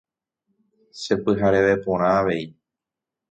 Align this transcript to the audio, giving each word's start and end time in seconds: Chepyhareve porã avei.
Chepyhareve 1.01 1.73
porã 1.83 2.11
avei. 2.21 2.45